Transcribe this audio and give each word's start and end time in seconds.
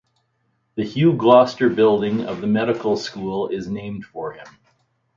The 0.77 0.83
Hugh 0.83 1.13
Gloster 1.13 1.69
building 1.69 2.25
of 2.25 2.41
the 2.41 2.47
medical 2.47 2.97
school 2.97 3.47
is 3.49 3.67
named 3.67 4.03
for 4.03 4.31
him. 4.33 4.47